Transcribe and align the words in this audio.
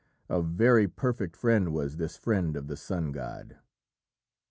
A 0.29 0.41
very 0.41 0.87
perfect 0.87 1.35
friend 1.37 1.71
was 1.71 1.97
this 1.97 2.17
friend 2.17 2.57
of 2.57 2.65
the 2.65 2.75
sun 2.75 3.11
god. 3.11 3.57